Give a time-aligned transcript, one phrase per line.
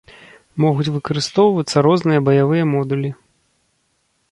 [0.63, 3.09] Могуць выкарыстоўвацца розныя баявыя модулі.